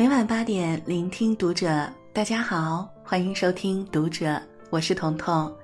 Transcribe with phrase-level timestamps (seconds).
[0.00, 1.86] 每晚八点，聆听读者。
[2.14, 4.28] 大家好，欢迎收听《读者》，
[4.70, 5.54] 我是彤彤。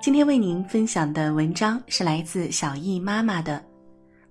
[0.00, 3.62] 今天为您分享的文章是来自小易妈妈的。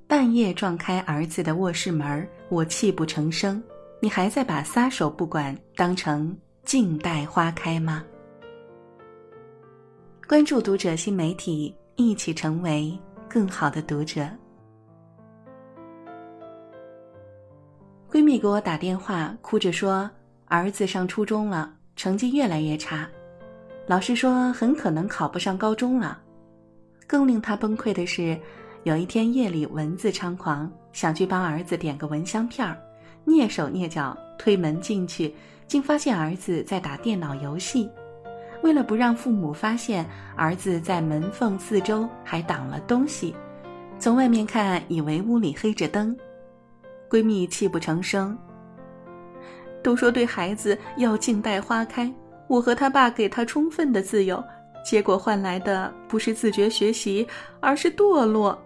[0.07, 3.61] 半夜撞开儿子的卧室门，我泣不成声。
[3.99, 8.03] 你还在把撒手不管当成静待花开吗？
[10.27, 14.27] 关注读者新媒体，一起成为更好的读者。
[18.13, 20.07] 闺蜜给我打电话，哭着说
[20.45, 23.09] 儿子上初中了，成绩越来越差，
[23.87, 26.21] 老师说很可能考不上高中了。
[27.07, 28.39] 更令她崩溃的是，
[28.83, 32.77] 有一天夜里蚊子猖狂，想去帮儿子点个蚊香片儿，
[33.25, 35.33] 蹑手蹑脚推门进去，
[35.65, 37.89] 竟发现儿子在打电脑游戏。
[38.61, 43.33] 为了不让父母发现，儿子在门缝四周还挡了东西，
[43.97, 46.15] 从外面看以为屋里黑着灯。
[47.13, 48.35] 闺蜜泣不成声。
[49.83, 52.11] 都说对孩子要静待花开，
[52.47, 54.43] 我和他爸给他充分的自由，
[54.83, 57.27] 结果换来的不是自觉学习，
[57.59, 58.57] 而是堕落。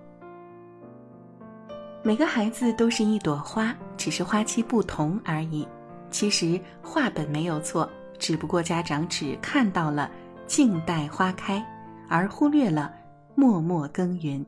[2.03, 5.67] 每个孩子都是一朵花，只是花期不同而已。
[6.09, 10.09] 其实话本没有错，只不过家长只看到了
[10.45, 11.61] 静待花开，
[12.07, 12.93] 而忽略了
[13.35, 14.45] 默默耕耘。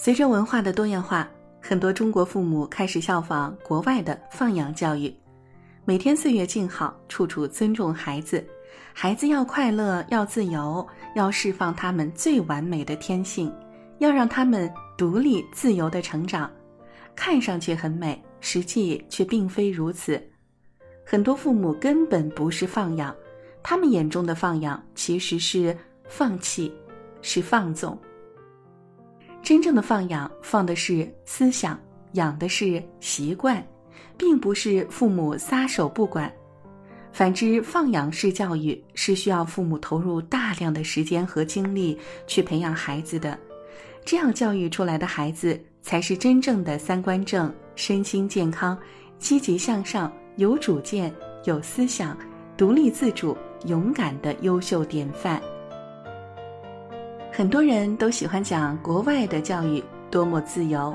[0.00, 1.28] 随着文化的多样化，
[1.60, 5.12] 很多中国父母开始效仿国外的放养教育，
[5.84, 8.46] 每天岁月静好，处处尊重孩子。
[8.94, 13.52] 孩子要快乐，要自由，要释放他们最完美的天性，
[13.98, 16.48] 要让他们独立自由的成长。
[17.16, 20.22] 看上去很美，实际却并非如此。
[21.04, 23.12] 很多父母根本不是放养，
[23.64, 25.76] 他们眼中的放养其实是
[26.08, 26.72] 放弃，
[27.20, 27.98] 是放纵。
[29.48, 31.80] 真正的放养，放的是思想，
[32.12, 33.66] 养的是习惯，
[34.14, 36.30] 并不是父母撒手不管。
[37.14, 43.38] 反之，放养式教育是需要父母投入大量的时间和精力去培养孩子的，
[44.04, 48.78] 这样教育出来的孩子才是真正的三观正、身心健康、
[49.18, 51.10] 积极向上、有主见、
[51.44, 52.14] 有思想、
[52.54, 53.34] 独立自主、
[53.64, 55.40] 勇敢的优秀典范。
[57.38, 60.92] 很多人都喜欢讲国外的教育多么自由，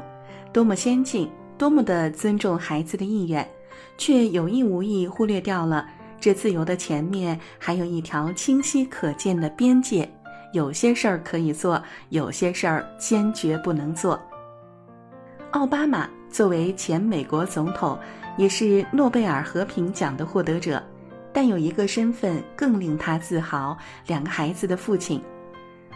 [0.51, 3.49] 多么先进，多么的尊重孩子的意愿，
[3.97, 5.87] 却有意无意忽略掉了
[6.19, 10.05] 这自由的前面还有一条清晰可见的边界。
[10.51, 14.21] 有些事儿可以做，有些事儿坚决不能做。
[15.51, 17.97] 奥巴马作为前美国总统，
[18.35, 20.83] 也是诺贝尔和平奖的获得者，
[21.31, 23.77] 但有一个身份更令他自豪：
[24.07, 25.23] 两个孩子的父亲。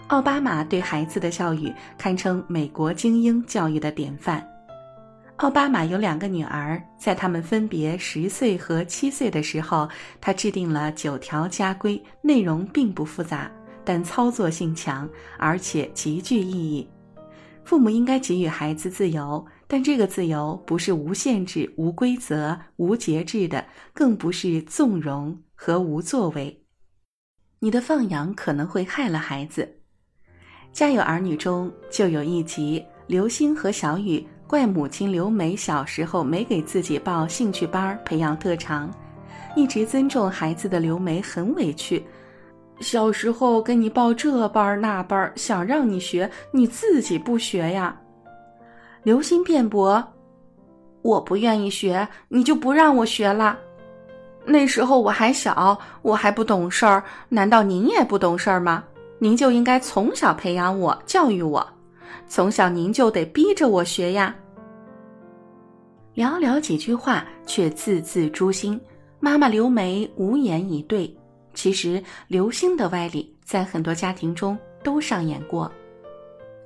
[0.07, 4.41] 奥巴马对孩子的教育堪称美国精英教育的典范。
[5.35, 9.88] 奥巴马有两个女儿，在他们分别十岁和七岁的时候，
[10.22, 13.51] 他制定了九条家规，内容并不复杂，
[13.84, 16.89] 但操作性强，而且极具意义。
[17.66, 26.63] 父母应该给予孩子自由，但这个自由不是无限制、无规则、无节制的，更不是纵容和无作为。
[27.59, 29.77] 你的放养可能会害了孩子。
[30.72, 38.90] 家有儿女中就有一集，刘星和小雨怪母亲刘梅小时候没给自己报兴趣班培养特长，
[39.56, 42.04] 一直尊重孩子的刘梅很委屈。
[42.80, 48.00] 小时候给你报这班那班，想让你学，你自己不学呀？
[49.02, 50.04] 刘星辩驳
[51.02, 53.58] ：“我不愿意学，你就不让我学了。
[54.46, 58.84] 那时候我还小，我还不懂事儿，难道您也不懂事儿吗？”
[59.20, 61.66] 您就应该从小培养我、教育我，
[62.28, 64.36] 从小您就得逼着我学呀。
[66.16, 68.80] 寥寥几句话，却字字诛心。
[69.20, 71.12] 妈妈刘梅无言以对。
[71.54, 75.72] 其实刘星的歪理在很多家庭中都上演过。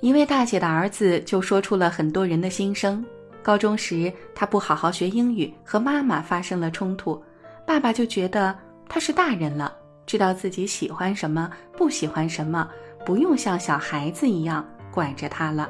[0.00, 3.02] 一位大姐的儿子就说出了很多人的心声。
[3.42, 7.20] 高中时，他不好好学英语，和妈妈发生了冲突，
[7.66, 8.54] 爸爸就觉得
[8.88, 9.74] 他是大人了。
[10.06, 12.68] 知道自己喜欢什么，不喜欢什么，
[13.04, 15.68] 不用像小孩子一样管着他了。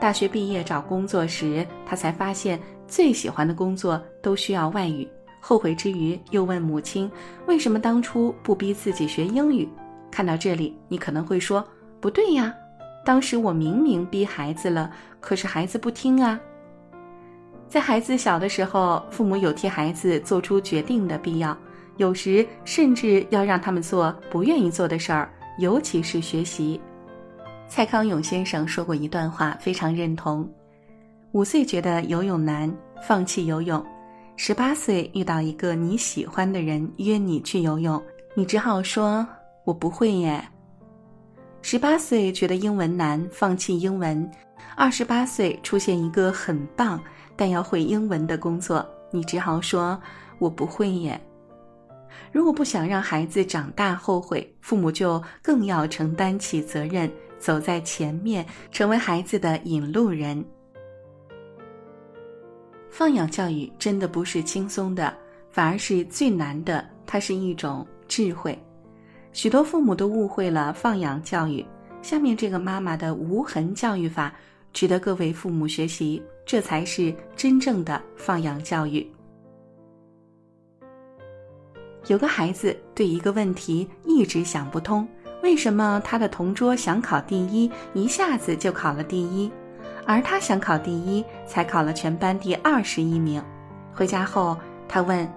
[0.00, 5.08] 大学毕业找工作时，他才发现最喜欢的工作都需要外语。
[5.40, 7.10] 后悔之余，又问母亲
[7.46, 9.68] ：“为什么当初不逼自己学英语？”
[10.10, 11.66] 看到这里，你可能会说
[12.00, 12.54] ：“不对呀，
[13.04, 16.38] 当时我明明逼孩子了，可是孩子不听啊。”
[17.68, 21.56] 在孩子小的时候，父母有替孩子做出决定的必要。
[21.96, 25.28] 有时甚至要让他们做不愿意做的事儿，
[25.58, 26.80] 尤其是学习。
[27.68, 30.48] 蔡康永先生说过一段话，非常认同：
[31.32, 32.70] 五岁觉得游泳难，
[33.06, 33.82] 放弃游泳；
[34.36, 38.02] 十八岁遇到一个你喜欢的人约你去游泳，
[38.34, 39.26] 你只好说
[39.64, 40.42] “我不会耶”。
[41.62, 44.22] 十八岁觉得英文难，放弃英文；
[44.76, 47.00] 二十八岁出现一个很棒
[47.36, 49.98] 但要会英文的工作，你只好说
[50.38, 51.18] “我不会耶”。
[52.32, 57.08] 如果不想让孩子长大后悔，父母就更要承担起责任，
[57.38, 60.42] 走在前面，成为孩子的引路人。
[62.90, 65.14] 放养教育真的不是轻松的，
[65.50, 66.84] 反而是最难的。
[67.06, 68.58] 它是一种智慧。
[69.32, 71.64] 许多父母都误会了放养教育。
[72.00, 74.34] 下面这个妈妈的无痕教育法，
[74.72, 76.22] 值得各位父母学习。
[76.44, 79.06] 这才是真正的放养教育。
[82.08, 85.06] 有个孩子对一个问题一直想不通：
[85.42, 89.50] 为什么他的同桌想考第一，一下子就考了第一，
[90.04, 93.42] 而他想考第一，才考了全班第二十一名？
[93.94, 94.56] 回家后，
[94.88, 95.30] 他问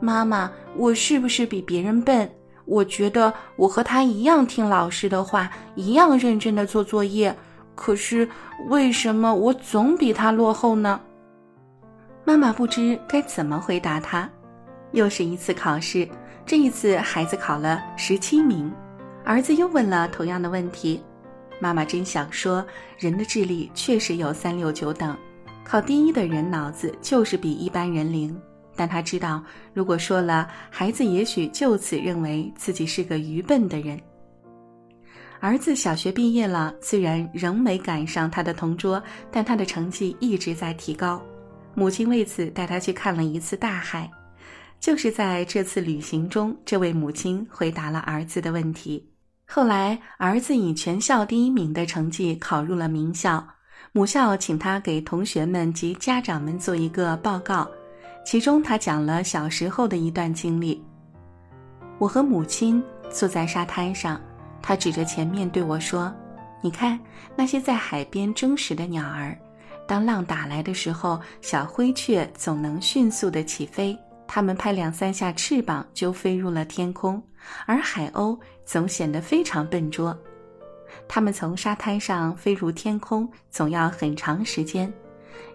[0.00, 2.30] 妈妈：“我是不是比别人笨？”
[2.64, 7.36] 我觉得我和他一样听老师的话，一样认真的做作业，
[7.74, 8.26] 可是
[8.68, 11.00] 为什么我总比他落后呢？
[12.24, 14.30] 妈妈不知该怎么回答他。
[14.92, 16.08] 又是一次考试，
[16.46, 18.72] 这一次孩子考了十七名，
[19.24, 21.02] 儿子又问了同样的问题。
[21.60, 22.64] 妈妈真想说，
[22.98, 25.16] 人的智力确实有三六九等，
[25.64, 28.36] 考第一的人脑子就是比一般人灵。
[28.74, 29.42] 但他知道，
[29.74, 34.00] 如果说了，孩子也许就此认为自己是个愚笨的人。
[35.40, 41.22] 儿子小学毕业了，虽然仍没赶上他的同桌，但他的成绩一直在提高。
[41.74, 44.10] 母亲为此带他去看了一次大海。
[44.82, 49.08] 就是在这次旅行中，这位母亲回答了儿子的问题。
[49.46, 53.46] 后来，儿子以全校第一名的成绩考入了名校，
[53.92, 57.70] 母校请他给同学们及家长们做一个报告。
[58.26, 60.82] 其中，他讲了小时候的一段经历。
[61.98, 64.20] 我和母亲坐在沙滩上，
[64.60, 66.12] 他指着前面对我说
[66.60, 66.98] ：“你看
[67.36, 69.38] 那些在海边争食的鸟儿，
[69.86, 73.96] 当浪打来的时候，小灰雀总能迅速的起飞，
[74.34, 77.20] 它们拍两三下翅膀就飞入了天空；
[77.66, 80.18] 而海鸥总显得非常笨拙，
[81.06, 84.90] 它们从沙滩上飞入天空总要很长时间。”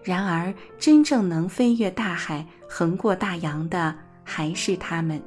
[0.04, 3.92] 然而，真正能飞越大海、横过大洋的，
[4.22, 5.20] 还是他们。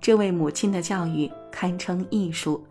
[0.00, 2.64] 这位母亲的教育堪称艺术，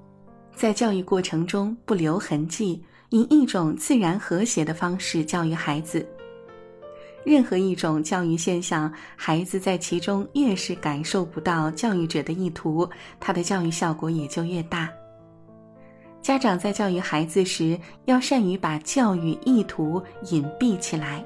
[0.56, 6.08] 在教育过程中不留痕迹，以一种自然和谐的方式教育孩子。
[7.26, 12.90] 任何一种教育现象，孩子在其中越是感受不到教育者的意图，
[13.20, 14.90] 他的教育效果也就越大。
[16.22, 20.02] 家长在教育孩子时，要善于把教育意图
[20.32, 21.24] 隐蔽起来，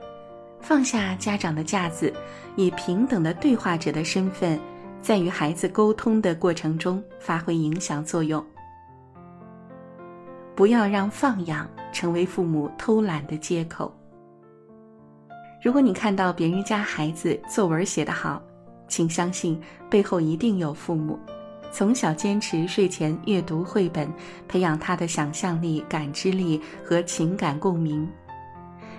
[0.59, 2.13] 放下家长的架子，
[2.55, 4.59] 以平等的对话者的身份，
[5.01, 8.43] 在与孩子沟通的过程中发挥影响作用。
[10.55, 13.91] 不要让放养成为父母偷懒的借口。
[15.63, 18.43] 如果你看到别人家孩子作文写得好，
[18.89, 19.57] 请相信
[19.89, 21.17] 背后一定有父母。
[21.71, 24.11] 从小坚持睡前阅读绘本，
[24.45, 28.05] 培养他的想象力、感知力和情感共鸣。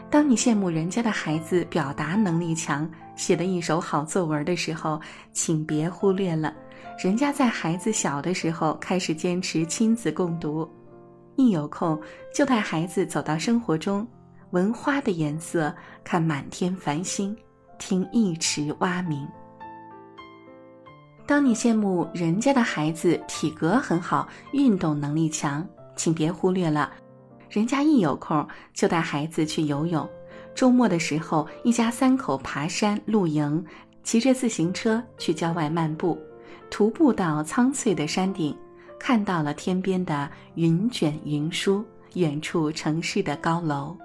[0.08, 4.98] 当你羡慕人家的孩子表达能力强，写了一手好作文的时候，
[5.34, 6.50] 请别忽略了，
[6.98, 10.66] 人家在孩子小的时候开始坚持亲子共读，
[11.36, 12.00] 一有空
[12.34, 14.06] 就带孩子走到生活中，
[14.50, 15.74] 闻花的颜色，
[16.04, 17.36] 看满天繁星，
[17.78, 19.26] 听一池蛙鸣。
[21.26, 26.92] 当你羡慕人家的孩子体格很好、运动能力强，请别忽略了，
[27.48, 30.08] 人家一有空就带孩子去游泳，
[30.54, 33.64] 周末的时候一家三口爬山露营，
[34.02, 36.18] 骑着自行车去郊外漫步，
[36.70, 38.56] 徒步到苍翠的山顶，
[39.00, 41.82] 看到了天边的云卷云舒，
[42.12, 43.96] 远处城市的高楼。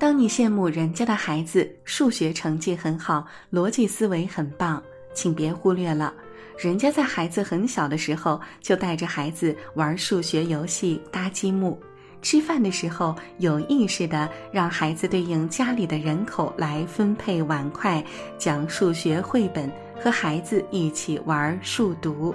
[0.00, 4.82] 当你羡慕人家的孩子数学成绩很好，逻辑思维很棒。
[5.12, 6.14] 请别忽略了，
[6.56, 11.78] 人家在孩子很小的时候就带着孩子玩数学游戏、搭积木；
[12.22, 18.02] 吃饭的时候有意识的让孩子对应家里的人口来分配碗筷，
[18.38, 19.70] 讲数学绘本，
[20.02, 22.34] 和孩子一起玩数独。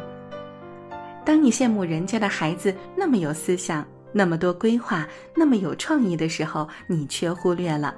[1.25, 3.83] 当你羡慕人家的孩子那么有思想、
[4.17, 5.05] 那么多规划、
[5.35, 7.93] 那么有创意的时候，你却忽略了，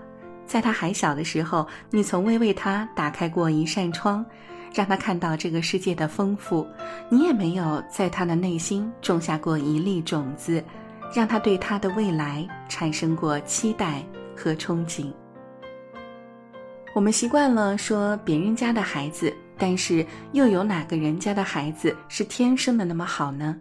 [0.48, 4.26] 在他还小的时候，你从未为他打开过一扇窗。
[4.74, 6.68] 让他看到这个世界的丰富，
[7.10, 10.64] 你也没有在他的内心种下过一粒种子，
[11.16, 14.04] 让他对他的未来产生过期待
[14.36, 15.12] 和憧憬。
[16.94, 23.56] 我们习惯了说别人家的孩子，但是又有哪个人家的孩子是天生的那么好呢？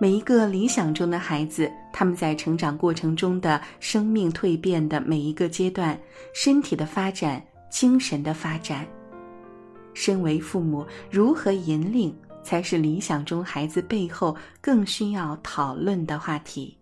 [0.00, 5.98] 每一个理想中的孩子，他们在成长过程中的生命蜕变的每一个阶段，
[6.32, 8.86] 身体的发展、精神的发展，
[9.94, 16.78] 身为父母如何引领，才是理想中孩子背后更需要讨论的话题。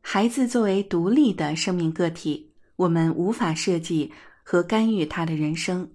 [0.00, 2.48] 孩子作为独立的生命个体。
[2.76, 4.10] 我们无法设计
[4.42, 5.88] 和干预他的人生，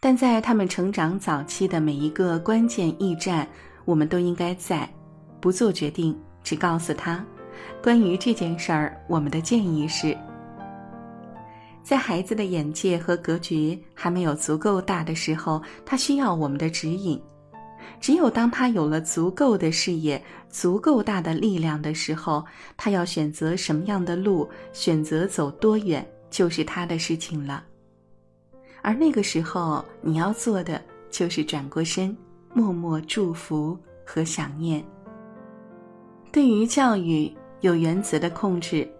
[0.00, 3.46] 但在他们成长早期的每一个关键驿站，
[3.84, 4.88] 我们都应该在，
[5.44, 7.22] 不做决定，只告诉他，
[7.82, 10.16] 关于这件事儿，我们的建议是，
[11.82, 17.20] 在孩子的眼界和格局还没有足够大的时候，他需要我们的指引。
[18.00, 22.42] 只有当他有了足够的视野、足够大的力量的时候，
[22.74, 26.02] 他要选择什么样的路，选择走多远。
[26.30, 27.62] 就是他的事情了，
[28.80, 32.16] 而那个时候你要做的就是转过身，
[32.54, 34.82] 默默祝福和想念。
[36.34, 38.90] 对于教育，有原则的控制，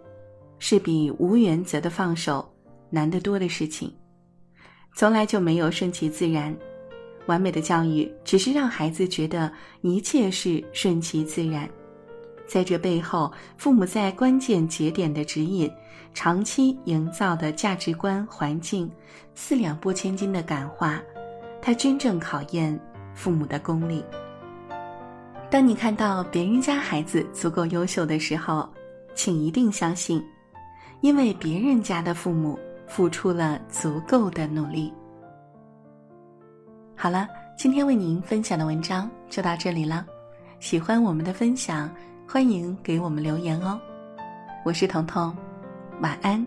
[0.57, 2.49] 是比无原则的放手
[2.89, 3.93] 难得多的事情。
[4.95, 6.55] 从来就没有顺其自然，
[7.25, 9.51] 完美的教育只是让孩子觉得
[9.81, 11.69] 一切是顺其自然。
[12.47, 15.69] 在这背后，父母在关键节点的指引，
[16.13, 18.89] 长期营造的价值观环境，
[19.33, 21.03] 四两拨千斤的感化，
[21.61, 22.79] 它真正考验
[23.13, 24.01] 父母的功力。
[25.55, 28.69] 当你看到别人家孩子足够优秀的时候，
[29.13, 30.21] 请一定相信，
[30.99, 34.93] 因为别人家的父母付出了足够的努力。
[36.93, 37.25] 好了，
[37.57, 40.05] 今天为您分享的文章就到这里了，
[40.59, 41.89] 喜欢我们的分享。
[42.27, 43.79] 欢迎给我们留言哦，
[44.65, 45.33] 我是彤彤，
[46.01, 46.45] 晚安。